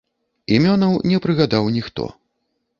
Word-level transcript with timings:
Імёнаў 0.55 0.97
не 1.11 1.21
прыгадаў 1.27 1.71
ніхто. 1.79 2.11